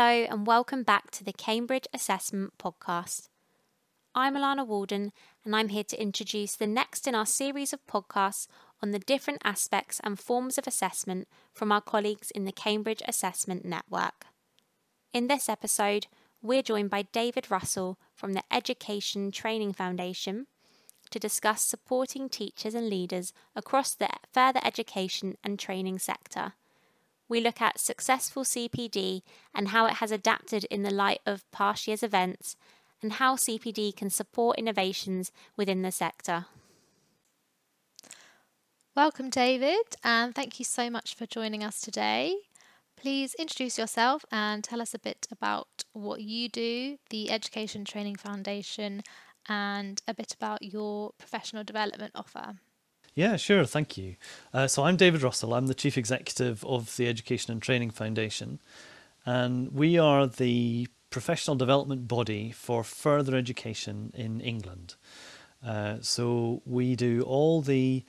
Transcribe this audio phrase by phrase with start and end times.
[0.00, 3.28] Hello, and welcome back to the Cambridge Assessment Podcast.
[4.14, 5.10] I'm Alana Walden,
[5.44, 8.46] and I'm here to introduce the next in our series of podcasts
[8.80, 13.64] on the different aspects and forms of assessment from our colleagues in the Cambridge Assessment
[13.64, 14.26] Network.
[15.12, 16.06] In this episode,
[16.40, 20.46] we're joined by David Russell from the Education Training Foundation
[21.10, 26.52] to discuss supporting teachers and leaders across the further education and training sector.
[27.28, 29.22] We look at successful CPD
[29.54, 32.56] and how it has adapted in the light of past year's events
[33.02, 36.46] and how CPD can support innovations within the sector.
[38.96, 42.34] Welcome, David, and thank you so much for joining us today.
[42.96, 48.16] Please introduce yourself and tell us a bit about what you do, the Education Training
[48.16, 49.02] Foundation,
[49.48, 52.56] and a bit about your professional development offer.
[53.18, 53.64] Yeah, sure.
[53.64, 54.14] Thank you.
[54.54, 55.52] Uh, so I'm David Russell.
[55.52, 58.60] I'm the Chief Executive of the Education and Training Foundation.
[59.26, 64.94] And we are the professional development body for further education in England.
[65.66, 68.04] Uh, so we do all the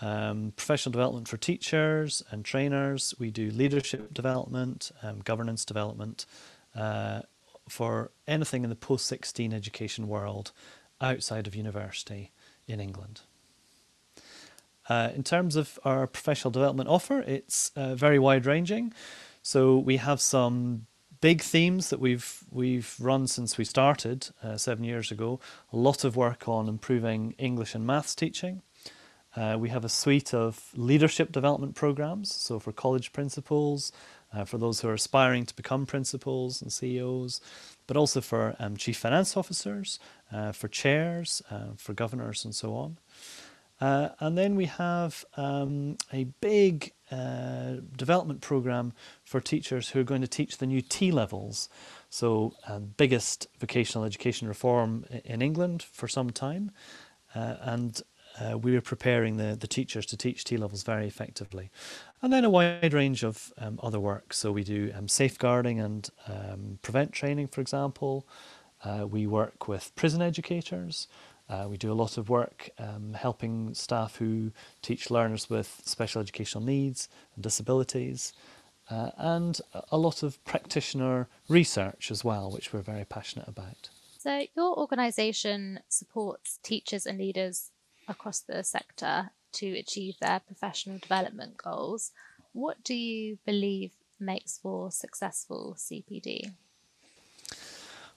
[0.00, 3.16] um, professional development for teachers and trainers.
[3.18, 6.24] We do leadership development, um, governance development
[6.76, 7.22] uh,
[7.68, 10.52] for anything in the post 16 education world
[11.00, 12.30] outside of university
[12.68, 13.22] in England.
[14.88, 18.92] Uh, in terms of our professional development offer, it's uh, very wide ranging.
[19.42, 20.86] So we have some
[21.20, 25.40] big themes that we've we've run since we started uh, seven years ago.
[25.72, 28.62] A lot of work on improving English and maths teaching.
[29.34, 32.34] Uh, we have a suite of leadership development programs.
[32.34, 33.90] So for college principals,
[34.32, 37.40] uh, for those who are aspiring to become principals and CEOs,
[37.86, 39.98] but also for um, chief finance officers,
[40.32, 42.98] uh, for chairs, uh, for governors, and so on.
[43.82, 48.92] Uh, and then we have um, a big uh, development program
[49.24, 51.68] for teachers who are going to teach the new T levels.
[52.08, 56.70] So, uh, biggest vocational education reform in England for some time.
[57.34, 58.00] Uh, and
[58.40, 61.68] uh, we are preparing the, the teachers to teach T levels very effectively.
[62.22, 64.32] And then a wide range of um, other work.
[64.32, 68.28] So, we do um, safeguarding and um, prevent training, for example.
[68.84, 71.08] Uh, we work with prison educators.
[71.48, 76.20] Uh, we do a lot of work um, helping staff who teach learners with special
[76.20, 78.32] educational needs and disabilities,
[78.90, 79.60] uh, and
[79.90, 83.90] a lot of practitioner research as well, which we're very passionate about.
[84.18, 87.70] So, your organisation supports teachers and leaders
[88.08, 92.12] across the sector to achieve their professional development goals.
[92.52, 96.52] What do you believe makes for successful CPD?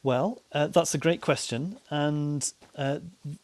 [0.05, 2.99] Well, uh, that's a great question, and uh,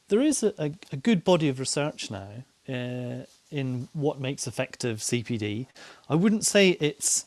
[0.09, 4.99] there is a, a, a, good body of research now uh, in what makes effective
[4.99, 5.65] CPD.
[6.07, 7.25] I wouldn't say it's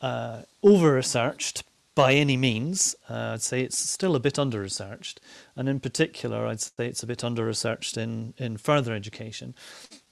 [0.00, 1.64] uh, over researched
[1.96, 2.94] by any means.
[3.10, 5.20] Uh, I'd say it's still a bit under researched,
[5.56, 9.56] and in particular, I'd say it's a bit under researched in, in further education.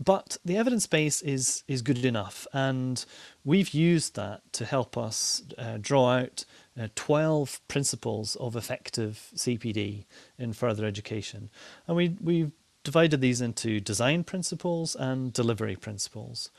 [0.04, 3.04] But the evidence base is is good enough, and
[3.44, 6.44] we've used that to help us uh, draw out
[6.81, 10.04] uh, 12 principles of effective CPD
[10.38, 11.50] in further education.
[11.87, 12.53] And we, we've
[12.84, 16.50] divided these into design principles and delivery principles.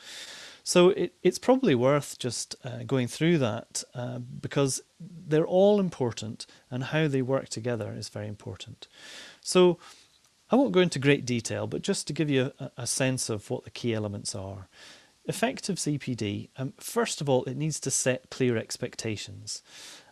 [0.63, 6.45] So it, it's probably worth just uh, going through that uh, because they're all important
[6.69, 8.89] and how they work together is very important.
[9.39, 9.79] So
[10.51, 13.49] I won't go into great detail, but just to give you a, a sense of
[13.49, 14.67] what the key elements are.
[15.25, 19.61] Effective CPD, um, first of all, it needs to set clear expectations.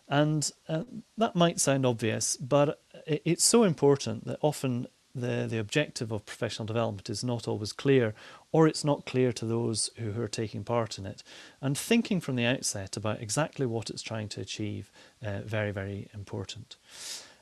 [0.08, 0.84] And uh,
[1.16, 4.86] that might sound obvious, but it's so important that often
[5.16, 8.14] the, the objective of professional development is not always clear,
[8.52, 11.22] or it's not clear to those who, are taking part in it.
[11.60, 14.92] And thinking from the outset about exactly what it's trying to achieve,
[15.24, 16.76] uh, very, very important.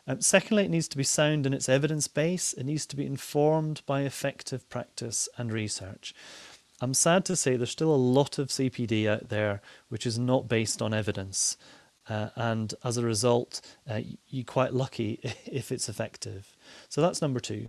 [0.06, 2.52] Um, secondly, it needs to be sound in its evidence base.
[2.52, 6.14] It needs to be informed by effective practice and research.
[6.80, 10.48] I'm sad to say there's still a lot of CPD out there which is not
[10.48, 11.56] based on evidence.
[12.08, 16.56] Uh, and as a result, uh, you're quite lucky if it's effective.
[16.88, 17.68] So that's number two.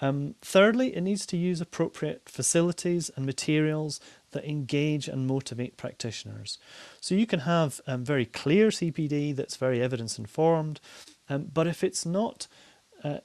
[0.00, 4.00] Um, thirdly, it needs to use appropriate facilities and materials
[4.32, 6.58] that engage and motivate practitioners.
[7.00, 10.80] So you can have um, very clear CPD that's very evidence informed,
[11.28, 12.48] um, but if it's not
[13.04, 13.18] uh,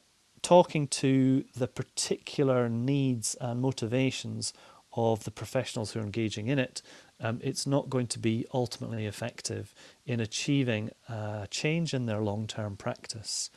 [0.44, 4.54] talking to the particular needs and motivations
[4.98, 6.82] of the professionals who are engaging in it,
[7.22, 9.74] um, it's not going to be ultimately effective
[10.06, 13.50] in achieving a change in their long term practice.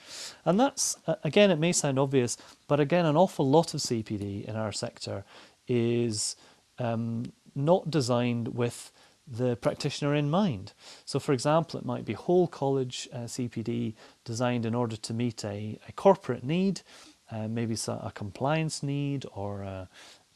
[0.45, 2.37] And that's, again, it may sound obvious,
[2.69, 5.25] but again, an awful lot of CPD in our sector
[5.67, 6.37] is
[6.79, 8.93] um, not designed with
[9.27, 10.73] the practitioner in mind.
[11.05, 13.95] So, for example, it might be whole college uh, CPD
[14.25, 16.83] designed in order to meet a, a corporate need,
[17.31, 19.87] uh, maybe a compliance need or uh,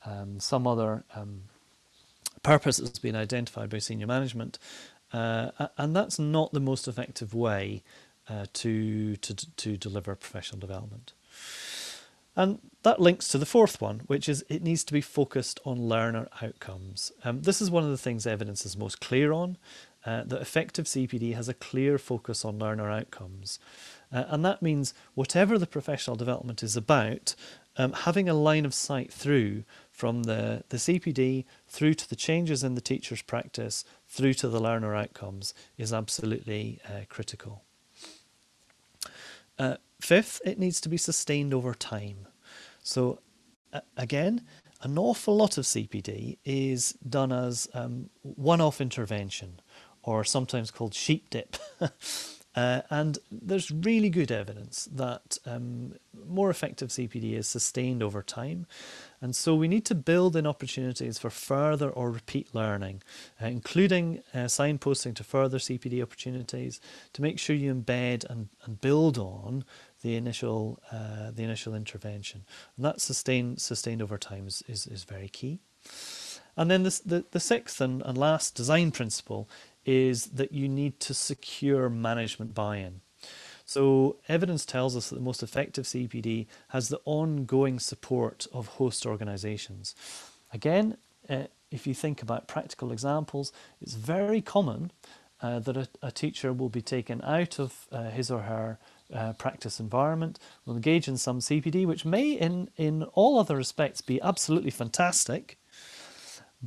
[0.05, 1.43] um, some other um,
[2.43, 4.59] purpose that's been identified by senior management.
[5.13, 7.83] Uh, and that's not the most effective way
[8.29, 11.13] uh, to, to, to deliver professional development.
[12.37, 15.89] And that links to the fourth one, which is it needs to be focused on
[15.89, 17.13] learner outcomes.
[17.23, 19.57] Um, this is one of the things evidence is most clear on,
[20.05, 23.59] uh, that effective CPD has a clear focus on learner outcomes.
[24.13, 27.35] Uh, and that means whatever the professional development is about,
[27.77, 32.65] um, having a line of sight through from the, the CPD through to the changes
[32.65, 37.63] in the teacher's practice through to the learner outcomes is absolutely uh, critical.
[39.57, 42.27] Uh, fifth, it needs to be sustained over time.
[42.83, 43.21] So,
[43.73, 44.43] uh, again,
[44.83, 49.61] an awful lot of CPD is done as um, one off intervention
[50.03, 51.57] or sometimes called sheep dip.
[52.57, 55.95] Uh, and there's really good evidence that um,
[56.29, 58.67] more effective CPD is sustained over time.
[59.21, 63.03] And so we need to build in opportunities for further or repeat learning,
[63.43, 66.81] uh, including uh, signposting to further CPD opportunities
[67.13, 69.65] to make sure you embed and, and build on
[70.03, 72.45] the initial uh, the initial intervention.
[72.77, 75.61] And that sustained sustained over time is, is, is very key.
[76.57, 79.49] And then the, the sixth and, and last design principle
[79.85, 83.01] is that you need to secure management buy in.
[83.67, 89.07] So, evidence tells us that the most effective CPD has the ongoing support of host
[89.07, 89.95] organisations.
[90.53, 90.99] Again,
[91.31, 94.93] uh, if you think about practical examples, it's very common
[95.41, 98.79] uh, that a, a, teacher will be taken out of uh, his or her
[99.39, 104.21] practice environment, will engage in some CPD, which may, in, in all other respects, be
[104.23, 105.59] absolutely fantastic,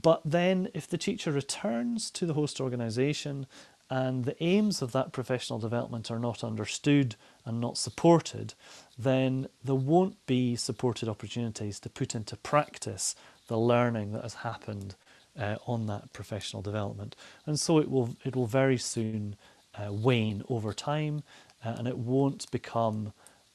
[0.02, 3.48] but then, if the teacher returns to the host organisation
[3.90, 7.16] and the aims of that professional development are not understood
[7.46, 8.54] and not supported,
[8.98, 13.16] then there won't be supported opportunities to put into practice
[13.48, 14.96] the learning that has happened
[15.40, 17.16] uh, on that professional development.
[17.46, 19.36] And so it will, it will very soon
[19.76, 21.24] uh, wane over time
[21.64, 23.14] uh, and it won't become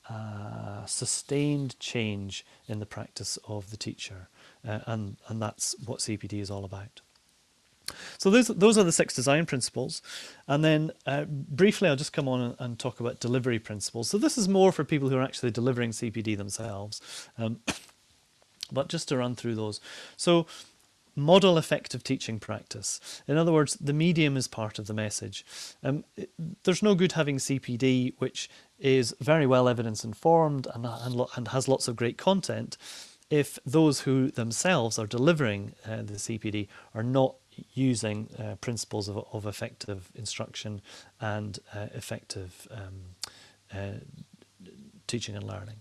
[0.09, 4.29] uh, sustained change in the practice of the teacher.
[4.67, 7.01] Uh, and, and that's what CPD is all about.
[8.19, 10.03] So those those are the six design principles,
[10.47, 14.09] and then uh, briefly I'll just come on and, talk about delivery principles.
[14.09, 17.01] So this is more for people who are actually delivering CPD themselves,
[17.39, 17.61] um,
[18.73, 19.81] but just to run through those.
[20.17, 20.47] So
[21.15, 23.23] model effective teaching practice.
[23.29, 25.45] In other words, the medium is part of the message.
[25.83, 26.05] Um,
[26.65, 28.49] there's no good having CPD which
[28.79, 32.79] is very well evidence informed and, and, and has lots of great content
[33.33, 37.35] if those who themselves are delivering uh, the CPD are not
[37.73, 40.83] using uh, principles of, of effective instruction
[41.19, 43.17] and uh, effective um,
[43.75, 43.93] uh,
[45.07, 45.77] teaching and learning.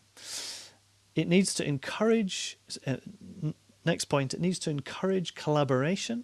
[1.13, 2.57] It needs to encourage,
[2.88, 2.95] uh,
[3.83, 6.24] next point, it needs to encourage collaboration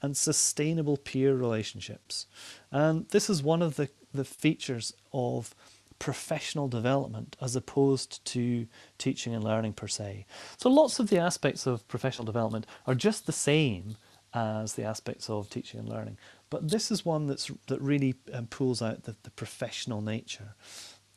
[0.00, 2.26] and sustainable peer relationships.
[2.72, 5.54] And this is one of the, the features of
[5.98, 8.66] professional development as opposed to
[8.98, 10.26] teaching and learning per se.
[10.56, 13.96] So lots of the aspects of professional development are just the same
[14.34, 16.18] as the aspects of teaching and learning.
[16.50, 20.54] But this is one that's that really um, pulls out the, the professional nature.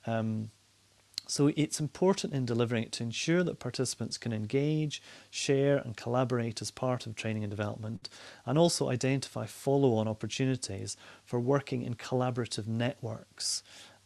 [0.07, 0.51] Um,
[1.29, 6.59] so it's important in delivering it to ensure that participants can engage, share and collaborate
[6.59, 8.09] as part of training and development
[8.47, 13.61] and also identify follow-on opportunities for working in collaborative networks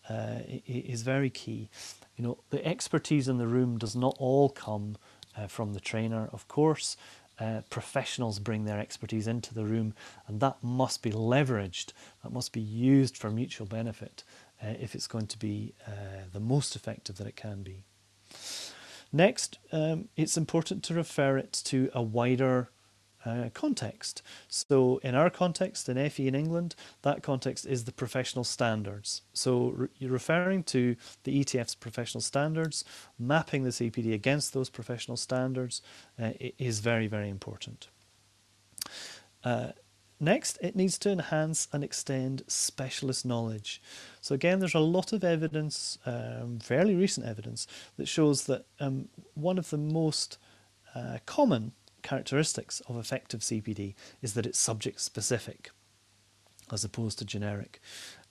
[0.10, 1.69] uh, is very key.
[2.15, 4.98] You know, the expertise in the room does not all come
[5.38, 6.98] uh, from the trainer, of course.
[7.39, 9.93] Uh, professionals bring their expertise into the room,
[10.27, 11.91] and that must be leveraged.
[12.24, 14.24] That must be used for mutual benefit
[14.62, 15.91] uh, if it's going to be uh,
[16.31, 17.83] the most effective that it can be.
[19.12, 22.69] Next, um, it's important to refer it to a wider
[23.25, 24.22] uh, context.
[24.48, 29.22] So in our context, in FE in England, that context is the professional standards.
[29.34, 32.84] So re you're referring to the ETF's professional standards,
[33.18, 35.82] mapping the CPD against those professional standards
[36.22, 37.88] uh, is very, very important.
[39.44, 39.70] Uh,
[40.20, 43.82] next, it needs to enhance and extend specialist knowledge.
[44.22, 49.10] So again, there's a lot of evidence, um, fairly recent evidence, that shows that um,
[49.34, 50.38] one of the most
[50.96, 55.72] uh, common characteristics of effective CPD is that it's subject specific
[56.72, 57.81] as opposed to generic.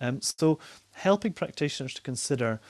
[0.00, 0.58] Um, so
[0.92, 2.60] helping practitioners to consider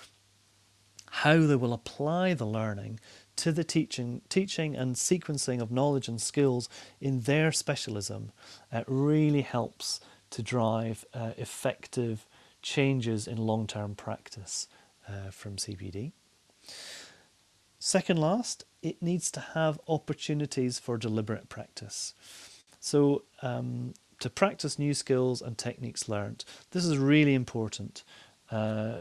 [1.11, 2.99] how they will apply the learning
[3.37, 6.68] to the teaching, teaching and sequencing of knowledge and skills
[7.00, 8.32] in their specialism
[8.73, 12.26] uh, really helps to drive uh, effective
[12.62, 14.68] changes in long-term practice
[15.09, 16.12] uh, from CPD.
[17.85, 22.15] Second last, it needs to have opportunities for deliberate practice.
[22.79, 28.05] So um, to practice new skills and techniques learned, this is really important.
[28.53, 28.99] Uh,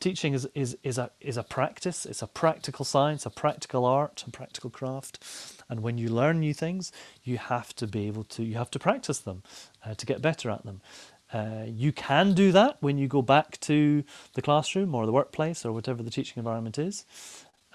[0.00, 4.24] teaching is, is, is, a, is a practice, it's a practical science, a practical art,
[4.26, 5.22] a practical craft.
[5.68, 6.92] And when you learn new things,
[7.24, 9.42] you have to be able to, you have to practice them
[9.84, 10.80] uh, to get better at them.
[11.30, 14.04] Uh, you can do that when you go back to
[14.34, 17.04] the classroom or the workplace or whatever the teaching environment is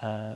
[0.00, 0.34] uh,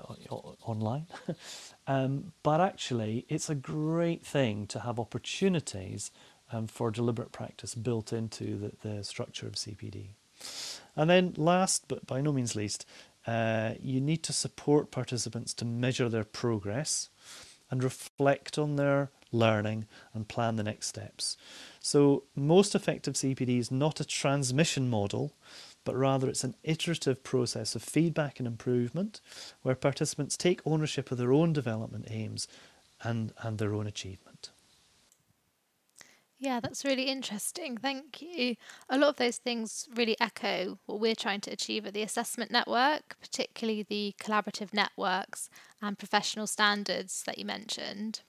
[0.62, 1.06] online.
[1.86, 6.10] um, but actually, it's a great thing to have opportunities
[6.52, 10.08] um, for deliberate practice built into the, the structure of CPD.
[10.96, 12.86] And then last, but by no means least,
[13.26, 17.08] uh, you need to support participants to measure their progress
[17.70, 21.36] and reflect on their learning and plan the next steps.
[21.80, 25.34] So most effective CPD is not a transmission model,
[25.84, 29.20] but rather it's an iterative process of feedback and improvement
[29.62, 32.48] where participants take ownership of their own development aims
[33.02, 34.50] and, and their own achievement.
[36.38, 37.76] Yeah, that's really interesting.
[37.78, 38.56] Thank you.
[38.90, 42.50] A lot of those things really echo what we're trying to achieve at the Assessment
[42.50, 45.48] Network, particularly the collaborative networks
[45.80, 48.20] and professional standards that you mentioned.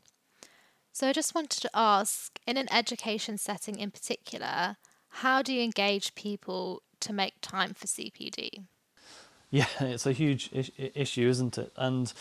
[0.93, 4.77] So I just wanted to ask in an education setting in particular,
[5.09, 8.65] how do you engage people to make time for CPD?
[9.49, 11.71] Yeah, it's a huge is- issue, isn't it?
[11.75, 12.11] And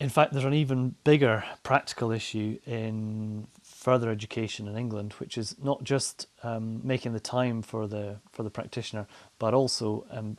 [0.00, 5.56] in fact, there's an even bigger practical issue in further education in England, which is
[5.62, 9.06] not just um, making the time for the for the practitioner,
[9.38, 10.38] but also um,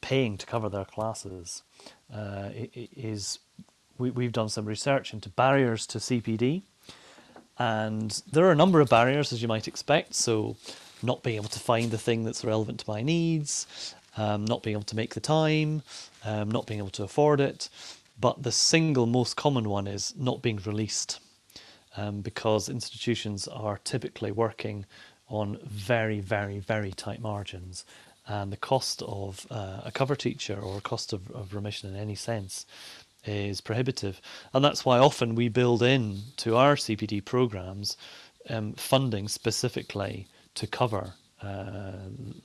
[0.00, 1.62] paying to cover their classes.
[2.12, 2.50] Uh,
[3.98, 6.62] we, we've done some research into barriers to CPD,
[7.58, 10.14] and there are a number of barriers as you might expect.
[10.14, 10.56] So,
[11.02, 14.74] not being able to find the thing that's relevant to my needs, um, not being
[14.74, 15.82] able to make the time,
[16.24, 17.68] um, not being able to afford it.
[18.20, 21.20] But the single most common one is not being released
[21.96, 24.86] um, because institutions are typically working
[25.28, 27.84] on very, very, very tight margins.
[28.26, 31.96] And the cost of uh, a cover teacher or a cost of, of remission in
[31.96, 32.66] any sense
[33.24, 34.20] is prohibitive.
[34.52, 37.96] And that's why often we build in to our CPD programs
[38.48, 40.26] um, funding specifically
[40.58, 41.92] to cover uh,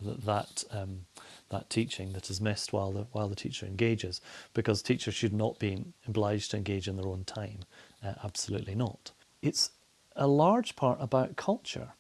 [0.02, 1.06] that um,
[1.50, 4.22] that teaching that is missed while the while the teacher engages,
[4.54, 7.60] because teachers should not be obliged to engage in their own time.
[8.06, 9.12] Uh, absolutely not.
[9.42, 9.72] It's
[10.16, 11.94] a large part about culture.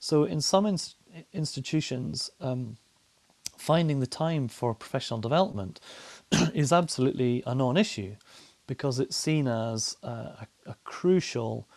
[0.00, 0.96] So in some inst-
[1.32, 2.78] institutions, um,
[3.58, 5.78] finding the time for professional development
[6.54, 8.16] is absolutely a non-issue
[8.66, 11.68] because it's seen as a, a, a crucial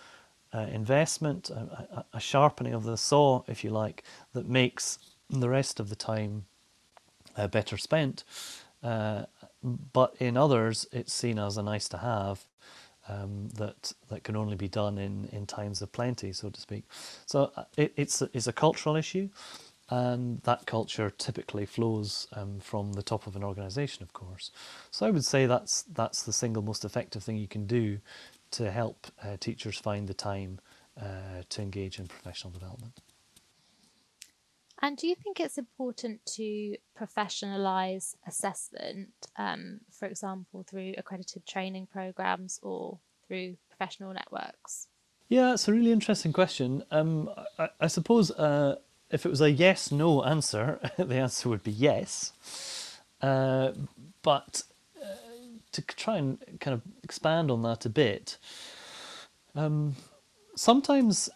[0.57, 4.97] uh, investment, a, a, sharpening of the saw, if you like, that makes
[5.29, 6.45] the rest of the time
[7.35, 8.23] uh, better spent.
[8.81, 9.23] Uh,
[9.93, 12.45] but in others, it's seen as a nice to have
[13.07, 16.83] um, that that can only be done in, in times of plenty, so to speak.
[17.25, 19.29] So uh, it, it's it's a cultural issue,
[19.89, 24.51] and that culture typically flows um, from the top of an organisation, of course.
[24.91, 27.99] So I would say that's that's the single most effective thing you can do
[28.51, 30.59] to help uh, teachers find the time
[30.99, 33.01] uh, to engage in professional development.
[34.81, 41.87] And do you think it's important to professionalise assessment, um, for example, through accredited training
[41.91, 44.87] programs or through professional networks?
[45.29, 46.83] Yeah, it's a really interesting question.
[46.91, 48.75] Um, I, I, suppose uh,
[49.09, 52.99] if it was a yes no answer, the answer would be yes.
[53.19, 53.71] Uh,
[54.21, 54.61] but
[55.85, 58.37] to try and kind of expand on that a bit,
[59.55, 59.95] um,
[60.55, 61.29] sometimes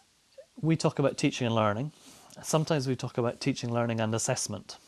[0.60, 1.92] we talk about teaching and learning
[2.40, 4.78] sometimes we talk about teaching, learning, and assessment.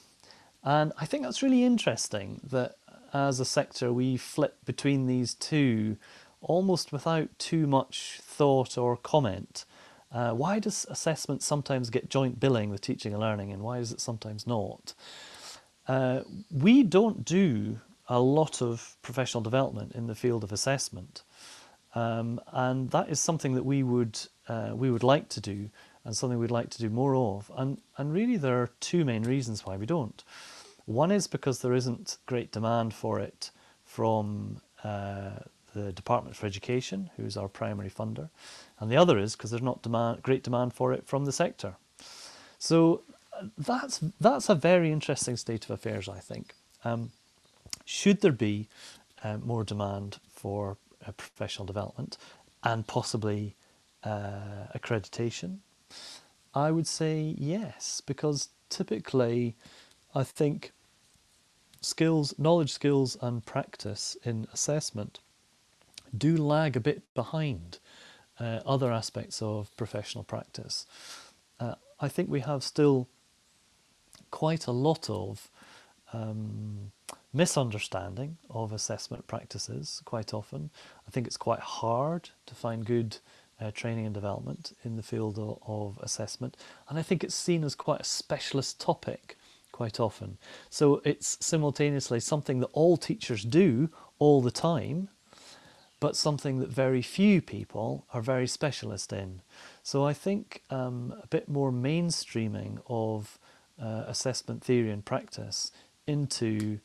[0.63, 2.77] And I think that's really interesting that
[3.13, 5.97] as a sector we flip between these two
[6.41, 9.65] almost without too much thought or comment.
[10.13, 13.93] Uh, why does assessment sometimes get joint billing with teaching and learning, and why is
[13.93, 14.95] it sometimes not?
[15.89, 16.21] Uh,
[16.51, 21.23] we don't do a lot of professional development in the field of assessment,
[21.95, 24.19] um, and that is something that we would
[24.49, 25.71] uh, we would like to do
[26.05, 27.51] and something we'd like to do more of.
[27.57, 30.23] And, and really, there are two main reasons why we don't.
[30.85, 33.51] One is because there isn't great demand for it
[33.87, 35.31] from uh,
[35.75, 38.29] the Department for Education, who's our primary funder,
[38.79, 41.77] and the other is because there's not demand, great demand for it from the sector.
[42.59, 43.03] So
[43.57, 46.55] that's that's a very interesting state of affairs, I think.
[46.85, 47.13] Um,
[47.85, 48.69] should there be
[49.23, 50.77] uh, more demand for
[51.07, 52.17] uh, professional development
[52.63, 53.55] and possibly
[54.03, 55.59] uh, accreditation?
[56.55, 59.57] I would say yes, because typically
[60.15, 60.73] I think
[61.81, 65.21] skills, knowledge, skills, and practice in assessment
[66.17, 67.79] do lag a bit behind
[68.39, 70.87] uh, other aspects of professional practice.
[71.61, 73.09] Uh, I think we have still
[74.31, 75.51] quite a lot of
[76.13, 76.93] um,
[77.35, 80.71] misunderstanding of assessment practices quite often.
[81.07, 83.19] I think it's quite hard to find good
[83.61, 86.57] uh, training and development in the field of, of, assessment,
[86.89, 89.37] and I think it's seen as quite a specialist topic
[89.73, 90.39] quite often.
[90.71, 95.09] So it's simultaneously something that all teachers do all the time,
[95.99, 99.41] but something that very few people are very specialist in.
[99.83, 103.39] So I think um, a bit more mainstreaming of
[103.81, 105.73] uh, assessment theory and practice
[106.07, 106.79] into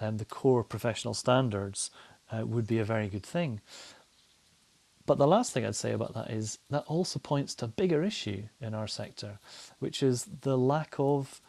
[0.00, 1.90] um, the core professional standards
[2.32, 3.60] uh, would be a very good thing.
[5.06, 8.02] But the last thing I'd say about that is that also points to a bigger
[8.02, 9.38] issue in our sector,
[9.78, 11.40] which is the lack of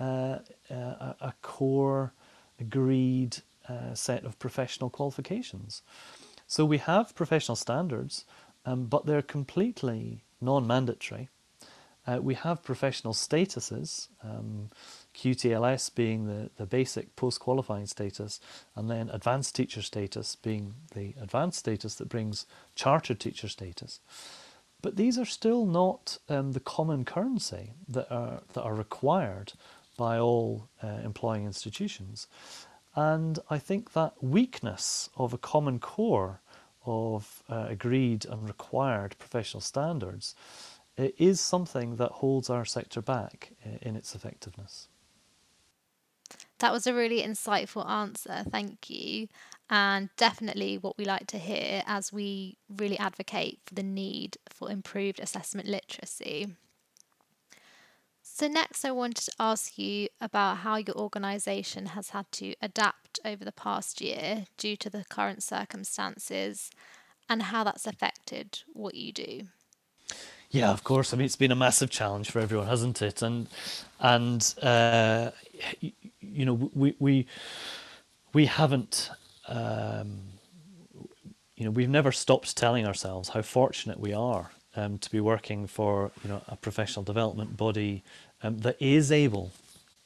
[0.00, 0.38] uh,
[0.70, 2.12] a, a, core
[2.58, 3.36] agreed
[3.68, 5.82] uh, set of professional qualifications.
[6.48, 8.24] So we have professional standards,
[8.66, 11.28] um, but they're completely non mandatory.
[12.06, 14.70] Uh, we have professional statuses, um,
[15.14, 18.40] QTLS being the, the basic post qualifying status,
[18.74, 24.00] and then advanced teacher status being the advanced status that brings chartered teacher status.
[24.82, 29.54] But these are still not um, the common currency that are, that are required
[29.96, 32.26] by all uh, employing institutions.
[32.94, 36.40] And I think that weakness of a common core
[36.84, 40.34] of uh, agreed and required professional standards
[40.96, 43.52] is something that holds our sector back
[43.82, 44.88] in its effectiveness.
[46.58, 48.44] That was a really insightful answer.
[48.48, 49.28] Thank you.
[49.70, 54.70] And definitely what we like to hear as we really advocate for the need for
[54.70, 56.54] improved assessment literacy.
[58.22, 63.20] So, next, I wanted to ask you about how your organisation has had to adapt
[63.24, 66.70] over the past year due to the current circumstances
[67.28, 69.42] and how that's affected what you do.
[70.50, 71.12] Yeah, of course.
[71.12, 73.22] I mean, it's been a massive challenge for everyone, hasn't it?
[73.22, 73.48] And
[74.00, 75.30] and uh,
[76.34, 77.26] you know, we we
[78.32, 79.10] we haven't.
[79.48, 80.20] Um,
[81.56, 85.66] you know, we've never stopped telling ourselves how fortunate we are um, to be working
[85.66, 88.02] for you know a professional development body
[88.42, 89.52] um, that is able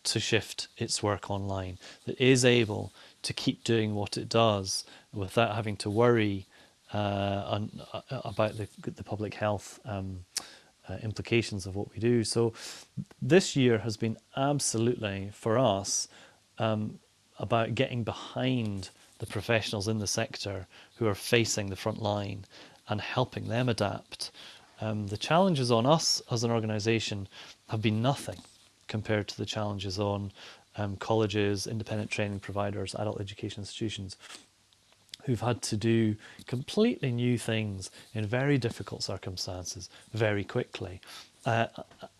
[0.04, 5.54] to shift its work online, that is able to keep doing what it does without
[5.54, 6.46] having to worry
[6.94, 10.24] uh, on, uh, about the, the public health um,
[10.88, 12.24] uh, implications of what we do.
[12.24, 12.52] So
[13.20, 16.08] this year has been absolutely for us
[16.58, 16.98] um,
[17.38, 22.44] about getting behind the professionals in the sector who are facing the front line
[22.88, 24.30] and helping them adapt.
[24.80, 27.28] Um, the challenges on us as an organisation
[27.68, 28.40] have been nothing
[28.86, 30.32] compared to the challenges on
[30.76, 34.16] um, colleges, independent training providers, adult education institutions
[35.28, 41.02] who've had to do completely new things in very difficult circumstances very quickly.
[41.44, 41.66] Uh,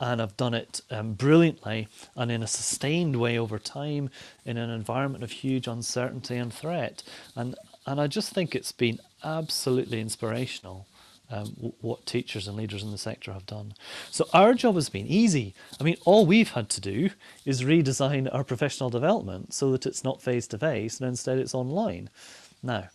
[0.01, 4.09] and have done it um, brilliantly and in a sustained way over time
[4.47, 7.03] in an environment of huge uncertainty and threat.
[7.35, 10.87] And, and I just think it's been absolutely inspirational.
[11.31, 13.75] Um, what teachers and leaders in the sector have done.
[14.11, 15.53] So our job has been easy.
[15.79, 17.11] I mean, all we've had to do
[17.44, 21.55] is redesign our professional development so that it's not face to face and instead it's
[21.55, 22.09] online.
[22.62, 22.88] Now,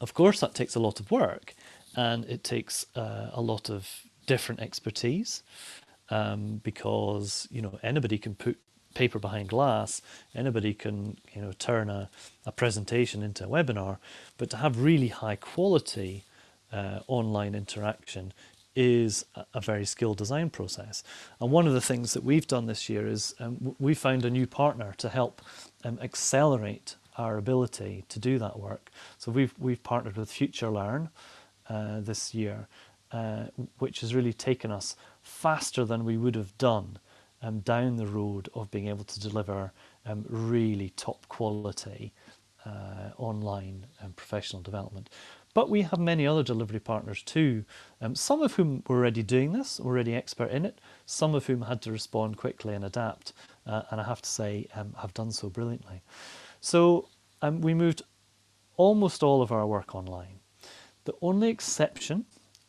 [0.00, 1.54] of course, that takes a lot of work
[1.96, 5.42] and it takes uh, a lot of different expertise
[6.10, 8.58] um, because you know anybody can put
[8.94, 10.02] paper behind glass,
[10.34, 12.08] anybody can you know turn a,
[12.46, 13.98] a presentation into a webinar,
[14.36, 16.24] but to have really high quality
[16.72, 18.32] uh, online interaction
[18.76, 21.02] is a, very skilled design process.
[21.40, 24.30] And one of the things that we've done this year is um, we found a
[24.30, 25.42] new partner to help
[25.82, 28.90] um, accelerate our ability to do that work.
[29.18, 31.10] So we've we've partnered with FutureLearn
[31.68, 32.68] uh, this year,
[33.12, 33.44] uh,
[33.78, 36.98] which has really taken us faster than we would have done
[37.42, 39.72] um, down the road of being able to deliver
[40.06, 42.12] um, really top quality
[42.64, 45.08] uh, online and professional development.
[45.54, 47.64] But we have many other delivery partners too,
[48.00, 51.62] um, some of whom were already doing this, already expert in it, some of whom
[51.62, 53.32] had to respond quickly and adapt,
[53.66, 56.02] uh, and I have to say um, have done so brilliantly.
[56.60, 57.08] So
[57.42, 58.02] um, we moved
[58.76, 60.40] almost all of our work online.
[61.04, 62.26] The only exception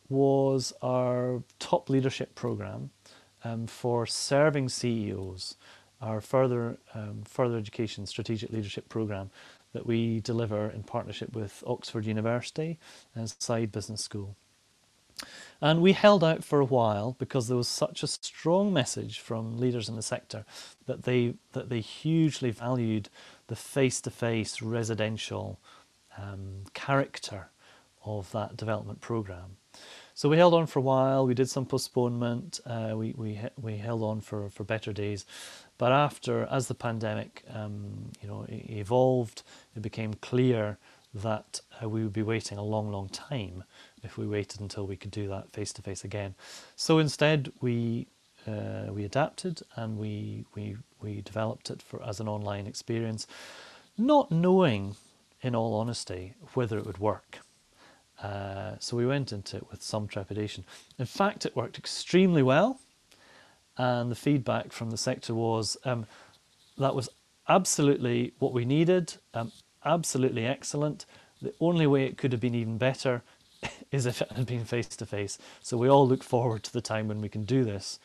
[0.08, 2.90] was our top leadership program
[3.44, 5.56] um, for serving CEOs,
[6.00, 9.30] our further um, further education strategic leadership program
[9.72, 12.78] that we deliver in partnership with Oxford University
[13.14, 14.36] and Saïd Business School.
[15.60, 19.58] And we held out for a while because there was such a strong message from
[19.58, 20.44] leaders in the sector
[20.86, 23.10] that they that they hugely valued
[23.50, 25.58] the face-to-face residential
[26.16, 27.50] um, character
[28.04, 29.56] of that development program.
[30.14, 31.26] So we held on for a while.
[31.26, 32.60] We did some postponement.
[32.64, 35.26] Uh, we we we held on for for better days,
[35.78, 39.42] but after as the pandemic, um, you know, evolved,
[39.76, 40.78] it became clear
[41.12, 43.64] that uh, we would be waiting a long, long time
[44.04, 46.34] if we waited until we could do that face to face again.
[46.76, 48.06] So instead, we
[48.46, 53.26] uh, we adapted and we we we developed it for as an online experience,
[53.96, 54.96] not knowing,
[55.42, 57.40] in all honesty, whether it would work.
[58.22, 60.64] Uh, so we went into it with some trepidation.
[60.98, 62.80] In fact, it worked extremely well,
[63.78, 66.06] and the feedback from the sector was um,
[66.78, 67.08] that was
[67.48, 69.52] absolutely what we needed, um,
[69.84, 71.06] absolutely excellent.
[71.40, 73.22] The only way it could have been even better
[73.90, 75.38] is if it had been face to face.
[75.62, 77.98] So we all look forward to the time when we can do this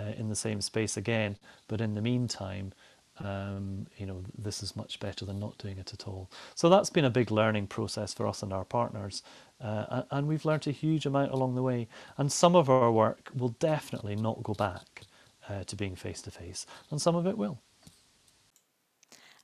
[0.00, 1.36] uh, in the same space again.
[1.68, 2.72] But in the meantime,
[3.18, 6.30] um, you know, this is much better than not doing it at all.
[6.54, 9.22] So that's been a big learning process for us and our partners.
[9.60, 11.88] Uh, and we've learned a huge amount along the way.
[12.18, 15.02] And some of our work will definitely not go back
[15.48, 17.58] uh, to being face to face, and some of it will.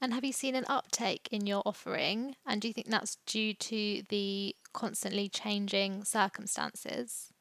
[0.00, 2.34] And have you seen an uptake in your offering?
[2.44, 7.31] And do you think that's due to the constantly changing circumstances?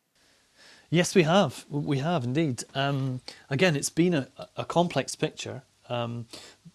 [0.94, 1.66] Yes, we have.
[1.70, 2.66] We have indeed.
[2.76, 4.28] Um, again, it's been a,
[4.58, 5.62] a complex picture.
[5.88, 6.26] Um,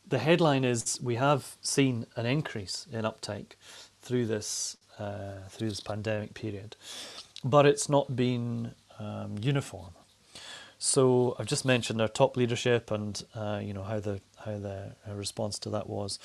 [0.08, 3.58] the headline is we have seen an increase in uptake
[4.00, 6.76] through this uh, through this pandemic period,
[7.44, 9.92] but it's not been um, uniform.
[10.78, 14.92] So I've just mentioned our top leadership and uh, you know how the how the
[15.12, 16.18] response to that was.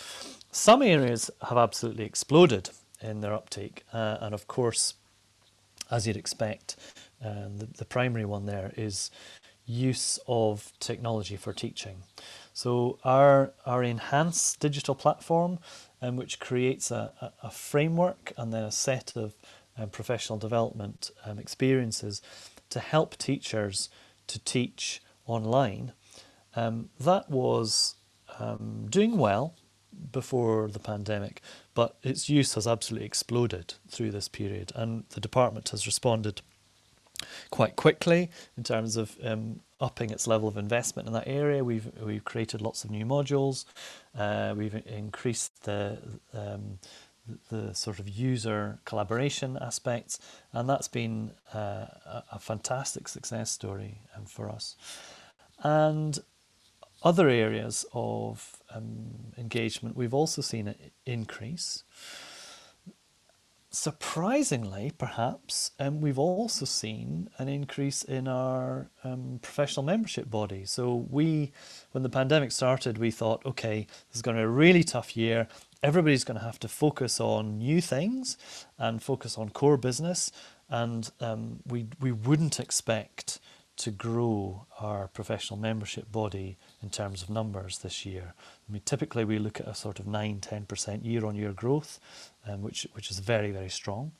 [0.50, 2.70] Some areas have absolutely exploded
[3.02, 4.94] in their uptake, uh, and of course,
[5.90, 6.78] as you'd expect,
[7.24, 9.12] uh, the, the primary one there is
[9.66, 12.04] use of technology for teaching.
[12.54, 15.60] So our our enhanced digital platform,
[16.02, 19.34] um, which creates a, a, a, framework and then a set of
[19.78, 22.22] um, professional development um, experiences
[22.70, 23.90] to help teachers
[24.28, 25.94] to teach online,
[26.56, 27.96] um, that was
[28.40, 29.56] um, doing well
[30.12, 31.42] before the pandemic,
[31.74, 36.42] but its use has absolutely exploded through this period, and the department has responded
[37.50, 41.64] quite quickly in terms of um, upping its level of investment in that area.
[41.64, 43.66] We've we've created lots of new modules.
[44.18, 45.98] Uh, we've increased the
[46.34, 46.80] um,
[47.50, 50.20] the sort of user collaboration aspects,
[50.54, 51.86] and that's been uh,
[52.32, 54.76] a, fantastic success story um, for us.
[55.64, 56.20] And
[57.04, 61.84] other areas of um, engagement, we've also seen an increase.
[63.74, 70.66] Surprisingly, perhaps, um, we've also seen an increase in our um, professional membership body.
[70.66, 71.54] So we,
[71.92, 75.16] when the pandemic started, we thought, okay, this is going to be a really tough
[75.16, 75.48] year
[75.84, 78.38] everybody's going to have to focus on new things
[78.78, 80.32] and focus on core business.
[80.70, 83.40] And um, we, we wouldn't expect
[83.82, 88.34] to grow our professional membership body in terms of numbers this year.
[88.70, 92.00] I mean, typically we look at a sort of 9 10% year on year growth,
[92.48, 94.12] um, which, which is very, very strong.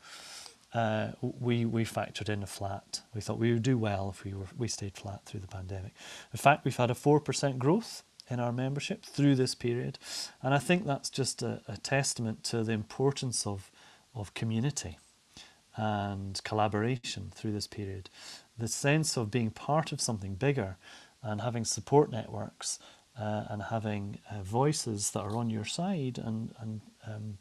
[0.74, 3.02] Uh, we, we factored in a flat.
[3.14, 5.94] We thought we would do well if we, were, we stayed flat through the pandemic.
[6.34, 10.00] In fact, we've had a 4% growth in our membership through this period.
[10.42, 13.70] And I think that's just a, a testament to the importance of,
[14.16, 14.98] of community
[15.76, 18.10] and collaboration through this period.
[18.58, 20.78] The sense of being part of something bigger
[21.24, 22.80] and having support networks
[23.20, 27.38] uh, and having uh, voices that are on your side and, and um,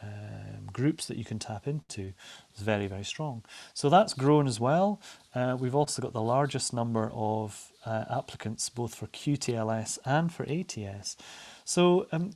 [0.00, 2.12] um, groups that you can tap into
[2.54, 3.44] is very, very strong.
[3.74, 5.00] So that's grown as well.
[5.34, 10.44] Uh, we've also got the largest number of uh, applicants both for QTLS and for
[10.48, 11.16] ATS.
[11.64, 12.30] So um,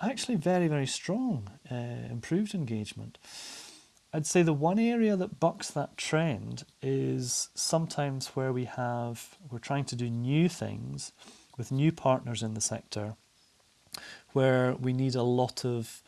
[0.00, 1.74] actually very, very strong uh,
[2.10, 3.18] improved engagement.
[4.12, 9.58] I'd say the one area that bucks that trend is sometimes where we have, we're
[9.58, 11.12] trying to do new things
[11.56, 13.14] with new partners in the sector
[14.32, 16.02] where we need a lot of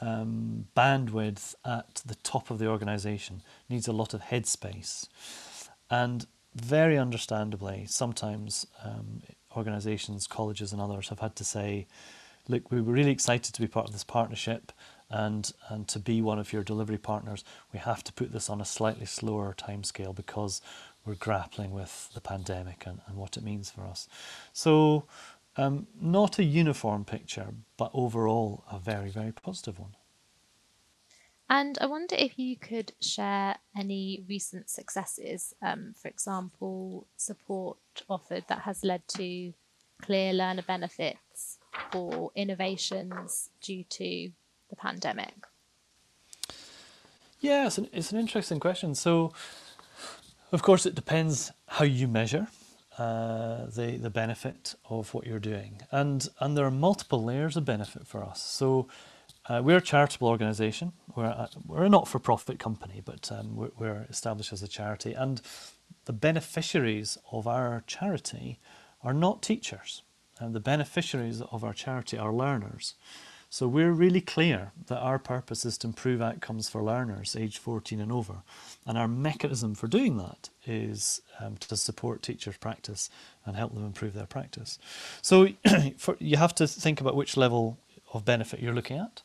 [0.00, 5.08] um, bandwidth at the top of the organization, needs a lot of headspace.
[5.90, 9.22] And very understandably, sometimes um,
[9.56, 11.86] organizations, colleges, and others have had to say,
[12.48, 14.72] look, we were really excited to be part of this partnership
[15.12, 17.44] and, and to be one of your delivery partners.
[17.72, 20.60] We have to put this on a slightly slower timescale because
[21.04, 24.08] we're grappling with the pandemic and, and what it means for us.
[24.52, 25.04] So
[25.56, 29.96] um, not a uniform picture, but overall a very, very positive one.
[31.50, 37.76] And I wonder if you could share any recent successes, um, for example, support
[38.08, 39.52] offered that has led to
[40.00, 41.58] clear learner benefits
[41.94, 44.30] or innovations due to
[44.72, 45.34] the pandemic.
[47.40, 48.94] Yeah, it's an, it's an interesting question.
[48.94, 49.32] So,
[50.50, 52.46] of course, it depends how you measure
[52.98, 57.64] uh, the the benefit of what you're doing, and and there are multiple layers of
[57.64, 58.40] benefit for us.
[58.42, 58.88] So,
[59.48, 60.92] uh, we're a charitable organisation.
[61.14, 65.42] We're a, we're a not-for-profit company, but um, we're, we're established as a charity, and
[66.04, 68.58] the beneficiaries of our charity
[69.02, 70.02] are not teachers,
[70.38, 72.94] and the beneficiaries of our charity are learners.
[73.52, 78.00] So we're really clear that our purpose is to improve outcomes for learners aged 14
[78.00, 78.36] and over.
[78.86, 83.10] And our mechanism for doing that is um, to support teachers' practice
[83.44, 84.78] and help them improve their practice.
[85.20, 85.48] So
[85.98, 87.76] for, you have to think about which level
[88.14, 89.20] of benefit you're looking at.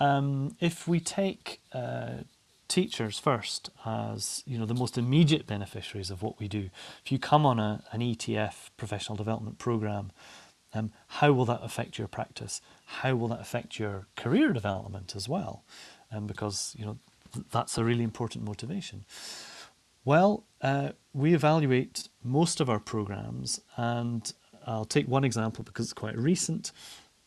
[0.00, 2.22] Um, if we take uh,
[2.66, 6.70] teachers first as you know the most immediate beneficiaries of what we do,
[7.04, 10.12] if you come on a, an ETF professional development program
[10.74, 12.60] um, how will that affect your practice?
[12.86, 15.64] How will that affect your career development as well?
[16.12, 16.98] Um, because you know
[17.32, 19.04] th- that's a really important motivation.
[20.04, 24.30] Well, uh, we evaluate most of our programs, and
[24.66, 26.72] I'll take one example because it's quite recent.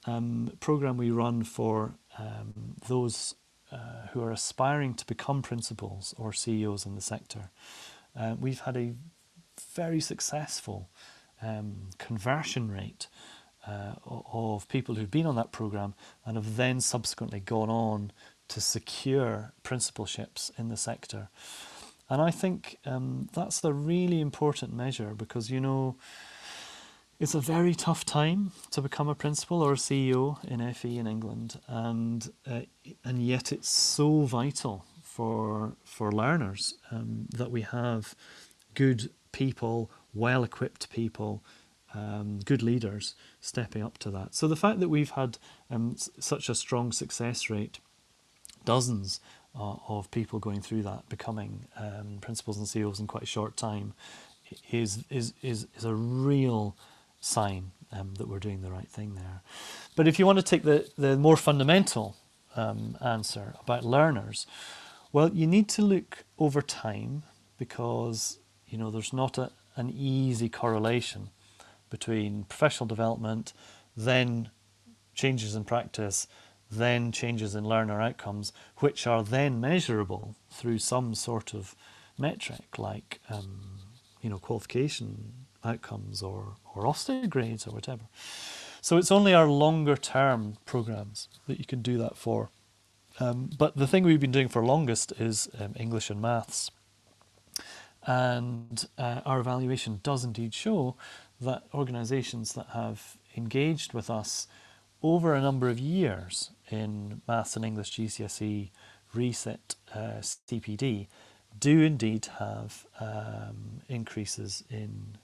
[0.05, 3.35] Um, program we run for um, those
[3.71, 7.49] uh, who are aspiring to become principals or CEOs in the sector.
[8.17, 8.93] Uh, we've had a
[9.73, 10.89] very successful
[11.41, 13.07] um, conversion rate
[13.67, 15.93] uh, of people who've been on that program
[16.25, 18.11] and have then subsequently gone on
[18.47, 21.29] to secure principalships in the sector.
[22.09, 25.97] And I think um, that's a really important measure because, you know,
[27.19, 31.07] it's a very tough time to become a principal or a CEO in FE in
[31.07, 32.61] England, and uh,
[33.03, 38.13] and yet it's so vital for for learners um, that we have
[38.75, 41.43] good people, well equipped people
[41.93, 44.35] um, good leaders stepping up to that.
[44.35, 45.37] So the fact that we've had
[45.69, 47.79] um, s- such a strong success rate,
[48.65, 49.19] dozens
[49.59, 53.57] uh, of people going through that, becoming um, principals and CEOs in quite a short
[53.57, 53.93] time,
[54.71, 56.75] is is is, is a real
[57.19, 59.41] sign um, that we're doing the right thing there.
[59.95, 62.15] But if you want to take the the more fundamental
[62.55, 64.45] um, answer about learners,
[65.11, 67.23] well, you need to look over time
[67.57, 71.29] because you know there's not a, an easy correlation
[71.89, 73.53] between professional development,
[73.95, 74.49] then
[75.13, 76.27] changes in practice,
[76.69, 81.75] then changes in learner outcomes, which are then measurable through some sort of
[82.17, 83.79] metric like um,
[84.21, 88.03] you know qualification outcomes or or Ofsted grades or whatever.
[88.81, 92.49] So it's only our longer term programs that you can do that for.
[93.19, 96.69] Um, but the thing we've been doing for longest is um, English and maths.
[98.05, 100.95] And uh, our evaluation does indeed show
[101.41, 104.47] that organisations that have engaged with us
[105.03, 108.71] over a number of years in Maths and English GCSE
[109.15, 111.07] resit uh, CPD
[111.57, 115.17] do indeed have um, increases in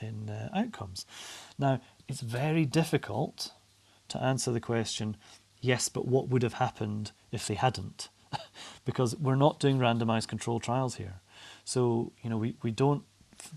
[0.00, 1.04] in uh, outcomes.
[1.58, 3.52] Now it's very difficult
[4.08, 5.16] to answer the question,
[5.60, 8.08] yes, but what would have happened if they hadn't?
[8.84, 11.20] because we're not doing randomized control trials here.
[11.64, 13.04] So, you know, we, we don't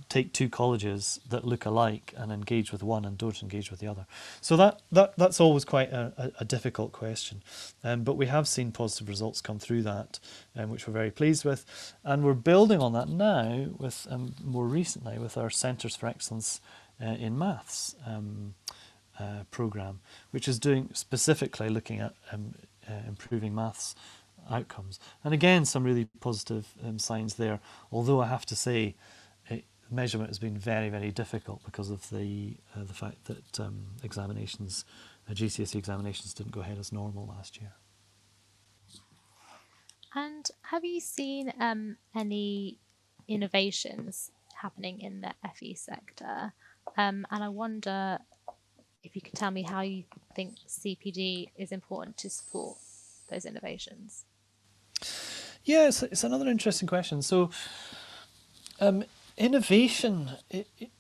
[0.10, 3.88] take two colleges that look alike and engage with one and don't engage with the
[3.88, 4.06] other.
[4.41, 7.41] So that, that that's always quite a, a, difficult question.
[7.84, 10.19] Um, but we have seen positive results come through that,
[10.56, 11.65] um, which we're very pleased with.
[12.04, 16.62] And we're building on that now with um, more recently with our Centres for Excellence
[17.02, 18.56] uh, in Maths um,
[19.19, 20.00] uh, program,
[20.32, 22.56] which is doing specifically looking at um,
[22.88, 23.96] uh, improving maths
[24.50, 25.00] outcomes.
[25.24, 27.60] And again, some really positive um, signs there.
[27.91, 28.96] Although I have to say,
[29.93, 34.86] measurement has been very, very difficult because of the uh, the fact that um, examinations,
[35.29, 37.73] uh, GCSE examinations, didn't go ahead as normal last year.
[40.15, 42.79] And have you seen um, any
[43.27, 46.53] innovations happening in the FE sector?
[46.97, 48.19] Um, and I wonder
[49.03, 50.03] if you could tell me how you
[50.36, 52.77] think CPD is important to support
[53.29, 54.25] those innovations.
[55.65, 57.21] Yeah, it's, it's another interesting question.
[57.21, 57.49] So,
[58.79, 59.03] um,
[59.38, 60.32] innovation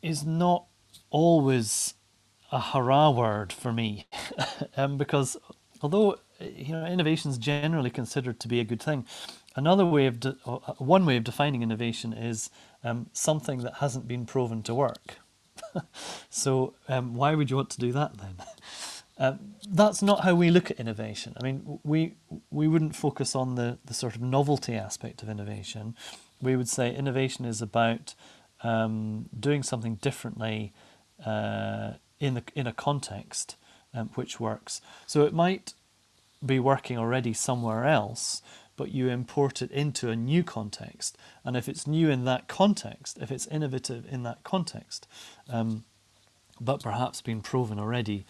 [0.01, 0.65] is not
[1.09, 1.95] always
[2.51, 4.07] a hurrah word for me,
[4.77, 5.37] um, because
[5.81, 9.05] although you know innovation is generally considered to be a good thing,
[9.55, 12.49] another way of de- uh, one way of defining innovation is
[12.83, 15.17] um, something that hasn't been proven to work.
[16.29, 18.35] so um, why would you want to do that then?
[19.17, 19.33] Uh,
[19.69, 21.33] that's not how we look at innovation.
[21.39, 22.15] I mean, we
[22.51, 25.95] we wouldn't focus on the, the sort of novelty aspect of innovation.
[26.43, 28.15] We would say innovation is about
[28.61, 30.73] um, doing something differently
[31.25, 33.55] uh, in the in a context
[33.93, 34.81] um, which works.
[35.05, 35.73] So it might
[36.45, 38.41] be working already somewhere else,
[38.75, 41.17] but you import it into a new context.
[41.45, 45.07] And if it's new in that context, if it's innovative in that context,
[45.49, 45.83] um,
[46.59, 48.25] but perhaps been proven already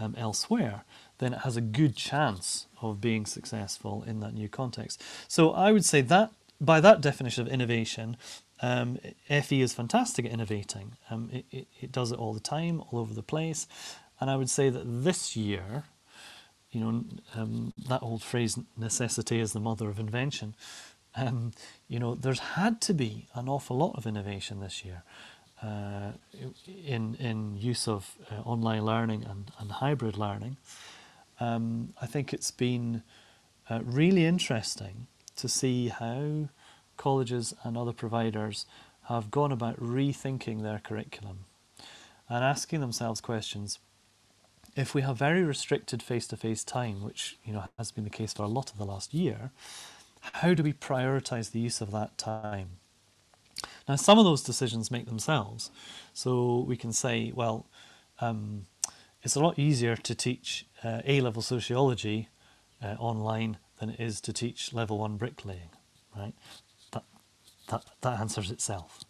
[0.00, 0.84] um, elsewhere,
[1.18, 5.02] then it has a good chance of being successful in that new context.
[5.26, 8.16] So I would say that by that definition of innovation,
[8.60, 10.96] um, FE is fantastic at innovating.
[11.10, 13.66] Um, it, it, it, does it all the time, all over the place.
[14.20, 15.84] And I would say that this year,
[16.72, 20.54] you know, um, that old phrase, necessity is the mother of invention.
[21.14, 21.52] Um,
[21.86, 25.02] you know, there's had to be an awful lot of innovation this year
[25.62, 26.12] uh,
[26.86, 30.56] in in use of uh, online learning and, and hybrid learning.
[31.40, 33.02] Um, I think it's been
[33.70, 35.06] uh, really interesting
[35.38, 36.48] to see how
[36.96, 38.66] colleges and other providers
[39.08, 41.46] have gone about rethinking their curriculum
[42.28, 43.78] and asking themselves questions.
[44.76, 48.42] If we have very restricted face-to-face time, which you know has been the case for
[48.42, 49.50] a lot of the last year,
[50.20, 52.68] how do we prioritize the use of that time?
[53.88, 55.70] Now, some of those decisions make themselves.
[56.12, 57.66] So we can say, well,
[58.20, 58.66] um,
[59.22, 62.28] it's a lot easier to teach uh, A level sociology
[62.82, 65.70] uh, online than it is to teach level one bricklaying,
[66.16, 66.34] right?
[66.92, 67.04] That,
[67.68, 69.00] that, that answers itself.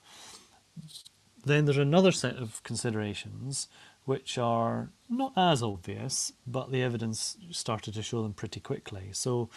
[1.44, 3.68] Then there's another set of considerations
[4.04, 9.10] which are not as obvious, but the evidence started to show them pretty quickly.
[9.12, 9.50] So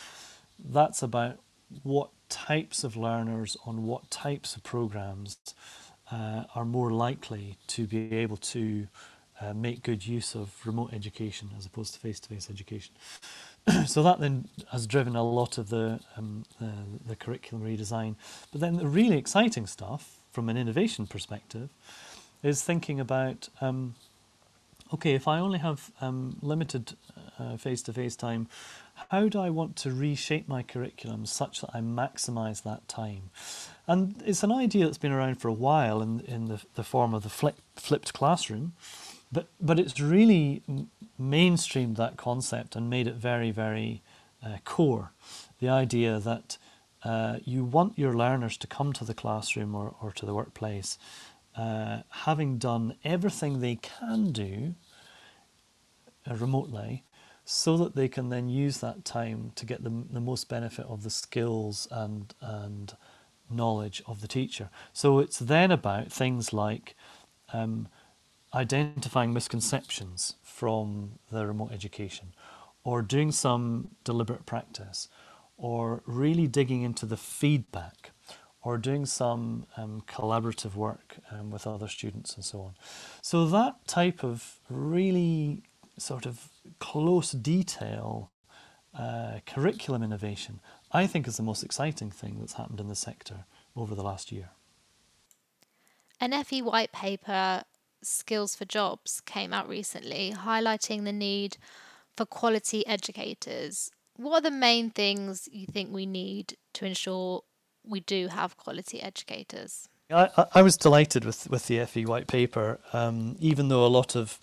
[0.60, 1.40] that's about
[1.84, 5.38] what types of learners on what types of programs
[6.12, 8.88] uh, are more likely to be able to
[9.40, 12.94] uh, make good use of remote education as opposed to face-to-face education.
[13.86, 16.72] so that then has driven a lot of the, um, the,
[17.08, 18.16] the curriculum redesign.
[18.52, 21.70] But then the really exciting stuff from an innovation perspective
[22.42, 23.96] is thinking about um,
[24.94, 26.94] okay, if I only have um, limited
[27.40, 28.48] uh, face-to-face time,
[29.10, 33.32] how do I want to reshape my curriculum such that I maximize that time?
[33.88, 37.14] And it's an idea that's been around for a while in, in the, the form
[37.14, 38.74] of the flip, flipped classroom,
[39.32, 40.64] but, but it's really
[41.20, 44.02] mainstreamed that concept and made it very, very
[44.46, 45.12] uh, core.
[45.60, 46.58] The idea that
[47.04, 50.98] uh, you want your learners to come to the classroom or, or to the workplace
[51.56, 54.76] uh, having done everything they can do
[56.30, 57.04] uh, remotely
[57.44, 61.04] so that they can then use that time to get the, the most benefit of
[61.04, 62.96] the skills and, and
[63.50, 64.70] knowledge of the teacher.
[64.94, 66.96] So it's then about things like
[67.52, 67.88] um,
[68.54, 72.34] identifying misconceptions from the remote education
[72.84, 75.08] or doing some deliberate practice
[75.58, 78.12] or really digging into the feedback
[78.64, 82.74] or doing some um, collaborative work um, with other students and so on.
[83.22, 85.64] So that type of really
[85.98, 88.32] sort of close detail
[88.98, 90.60] uh, curriculum innovation,
[90.92, 94.32] I think is the most exciting thing that's happened in the sector over the last
[94.32, 94.50] year.
[96.20, 97.64] An FE white paper,
[98.04, 101.58] Skills for Jobs, came out recently highlighting the need
[102.16, 103.92] for quality educators.
[104.16, 107.44] What are the main things you think we need to ensure
[107.84, 109.88] we do have quality educators?
[110.10, 114.16] I, I was delighted with, with the FE white paper, um, even though a lot
[114.16, 114.40] of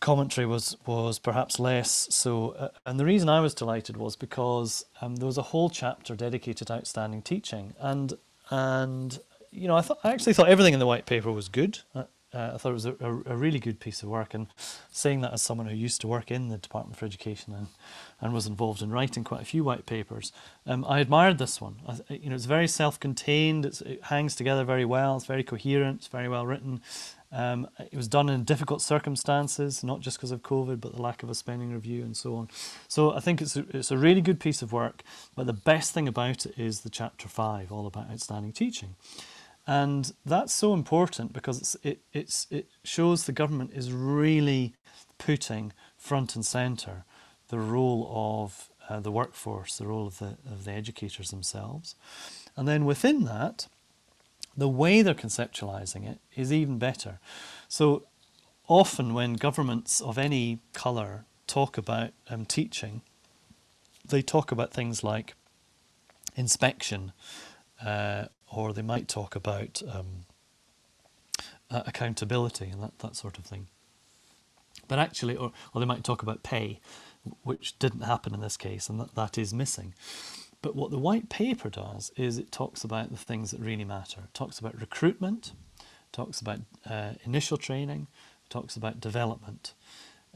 [0.00, 4.84] commentary was was perhaps less so uh, and the reason I was delighted was because
[5.00, 8.14] um, there was a whole chapter dedicated to outstanding teaching and
[8.50, 9.18] and
[9.50, 12.04] you know I thought I actually thought everything in the white paper was good uh,
[12.34, 14.48] uh, I thought it was a, a, really good piece of work and
[14.90, 17.68] saying that as someone who used to work in the Department for Education and,
[18.20, 20.32] and was involved in writing quite a few white papers
[20.66, 24.84] um, I admired this one I, you know it's very self-contained it hangs together very
[24.84, 26.82] well it's very coherent it's very well written
[27.30, 31.22] um, it was done in difficult circumstances, not just because of COVID, but the lack
[31.22, 32.48] of a spending review and so on.
[32.88, 35.02] So I think it's a, it's a really good piece of work,
[35.36, 38.96] but the best thing about it is the chapter five, all about outstanding teaching.
[39.68, 44.72] And that's so important because it's, it, it's, it shows the government is really
[45.18, 47.04] putting front and centre
[47.48, 51.96] the role of uh, the workforce, the role of the, of the educators themselves.
[52.56, 53.68] And then within that,
[54.56, 57.20] the way they're conceptualizing it is even better.
[57.68, 58.04] So
[58.68, 63.02] often when governments of any colour talk about um, teaching,
[64.02, 65.34] they talk about things like
[66.36, 67.12] inspection,
[67.84, 70.24] uh, or they might talk about um,
[71.70, 73.68] uh, accountability and that, that sort of thing.
[74.86, 76.80] But actually, or, or they might talk about pay,
[77.42, 79.94] which didn't happen in this case, and that, that is missing.
[80.62, 84.22] But what the white paper does is it talks about the things that really matter.
[84.24, 85.52] It talks about recruitment,
[86.10, 88.08] talks about uh, initial training,
[88.48, 89.74] talks about development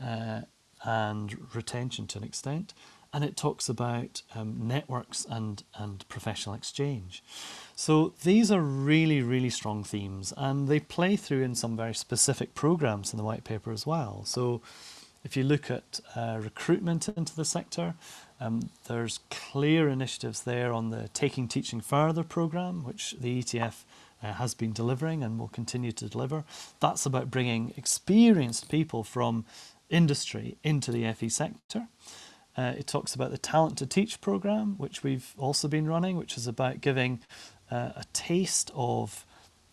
[0.01, 0.43] uh,
[0.85, 2.75] and retention to an extent,
[3.13, 7.23] and it talks about um, networks and, and professional exchange.
[7.75, 12.55] So these are really, really strong themes, and they play through in some very specific
[12.55, 14.25] programs in the white paper as well.
[14.25, 14.61] So
[15.25, 17.95] if you look at uh, recruitment into the sector,
[18.41, 23.85] um, there's clear initiatives there on the Taking Teaching Further program, which the ETF
[24.23, 26.45] uh, has been delivering and will continue to deliver.
[26.81, 29.45] That's about bringing experienced people from
[29.91, 31.89] industry into the FE sector.
[32.57, 36.37] Uh, it talks about the Talent to Teach program, which we've also been running, which
[36.37, 37.21] is about giving
[37.73, 39.25] uh, a taste of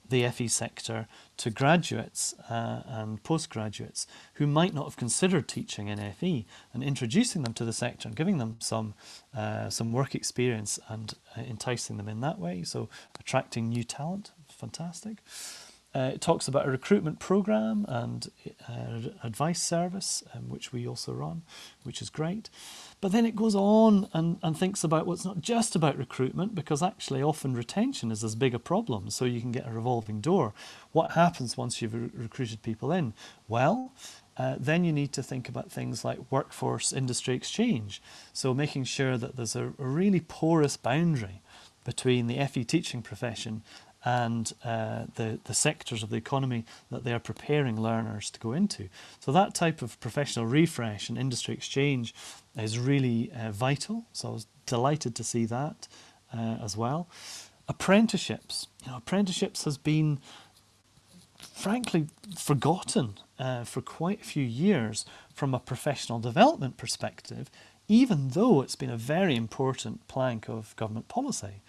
[0.09, 5.99] the FE sector to graduates uh, and postgraduates who might not have considered teaching in
[6.13, 8.93] FE and introducing them to the sector and giving them some
[9.35, 12.63] uh, some work experience and uh, enticing them in that way.
[12.63, 12.89] So
[13.19, 15.17] attracting new talent, fantastic.
[15.93, 18.29] Uh, it talks about a recruitment program and
[18.67, 21.41] uh, advice service, um, which we also run,
[21.83, 22.49] which is great.
[23.01, 26.53] But then it goes on and, and thinks about what's well, not just about recruitment,
[26.53, 29.09] because actually often retention is as big a problem.
[29.09, 30.53] So you can get a revolving door.
[30.91, 33.13] What happens once you've re- recruited people in?
[33.47, 33.93] Well,
[34.37, 38.01] uh, then you need to think about things like workforce industry exchange.
[38.33, 41.41] So making sure that there's a, a really porous boundary
[41.85, 43.63] between the FE teaching profession
[44.05, 48.53] and uh, the, the sectors of the economy that they are preparing learners to go
[48.53, 48.87] into.
[49.19, 52.13] So that type of professional refresh and industry exchange
[52.57, 54.05] is really uh, vital.
[54.13, 55.87] So I was delighted to see that
[56.33, 57.07] uh, as well.
[57.67, 58.67] Apprenticeships.
[58.85, 60.19] You know, apprenticeships has been
[61.37, 67.49] frankly forgotten uh, for quite a few years from a professional development perspective,
[67.87, 71.61] even though it's been a very important plank of government policy.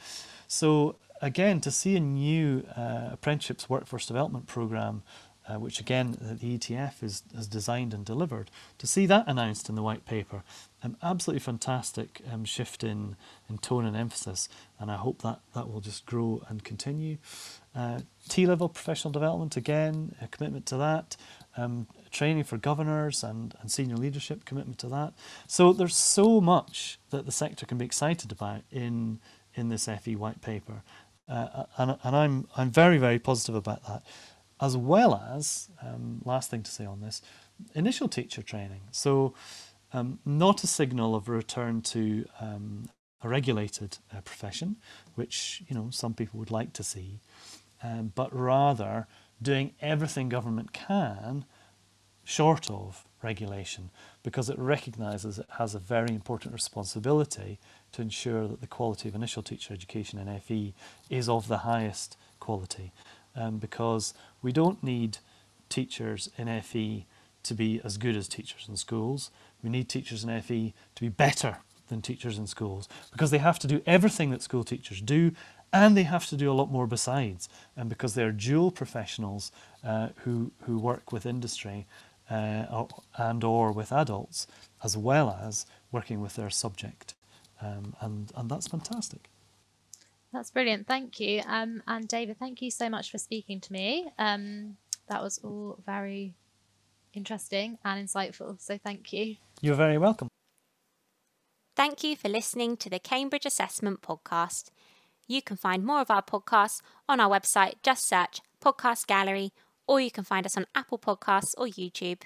[0.46, 5.02] So again, to see a new uh, apprenticeships workforce development program,
[5.48, 9.74] uh, which again the ETF is, has designed and delivered, to see that announced in
[9.74, 10.42] the white paper,
[10.82, 13.16] um, absolutely fantastic um, shift in,
[13.48, 14.48] in tone and emphasis,
[14.78, 17.18] and I hope that that will just grow and continue.
[17.74, 21.16] Uh, T-level professional development, again, a commitment to that.
[21.56, 25.14] Um, training for governors and, and senior leadership, commitment to that.
[25.46, 29.20] So there's so much that the sector can be excited about in
[29.54, 30.82] in this FE white paper,
[31.30, 34.02] uh, and, and I'm, I'm very, very positive about that.
[34.60, 37.22] As well as, um, last thing to say on this,
[37.74, 38.82] initial teacher training.
[38.90, 39.34] So,
[39.92, 42.88] um, not a signal of a return to um,
[43.22, 44.76] a regulated uh, profession,
[45.14, 47.20] which you know some people would like to see,
[47.82, 49.06] um, but rather
[49.42, 51.44] doing everything government can,
[52.24, 53.90] short of regulation,
[54.22, 57.58] because it recognises it has a very important responsibility
[57.92, 60.74] to ensure that the quality of initial teacher education in FE
[61.08, 62.92] is of the highest quality.
[63.36, 64.12] Um, because
[64.42, 65.18] we don't need
[65.68, 67.06] teachers in FE
[67.42, 69.30] to be as good as teachers in schools.
[69.62, 73.58] We need teachers in FE to be better than teachers in schools because they have
[73.60, 75.32] to do everything that school teachers do
[75.72, 77.48] and they have to do a lot more besides.
[77.76, 79.52] And because they're dual professionals
[79.84, 81.86] uh, who, who work with industry
[82.28, 82.84] uh,
[83.16, 84.46] and or with adults
[84.82, 87.14] as well as working with their subject
[87.60, 89.30] um, and and that's fantastic.
[90.32, 90.86] That's brilliant.
[90.86, 91.42] Thank you.
[91.46, 94.10] Um, and David, thank you so much for speaking to me.
[94.18, 94.76] Um,
[95.08, 96.34] that was all very
[97.12, 98.60] interesting and insightful.
[98.60, 99.36] So thank you.
[99.60, 100.28] You're very welcome.
[101.76, 104.70] Thank you for listening to the Cambridge Assessment Podcast.
[105.26, 107.74] You can find more of our podcasts on our website.
[107.82, 109.52] Just search Podcast Gallery,
[109.86, 112.22] or you can find us on Apple Podcasts or YouTube.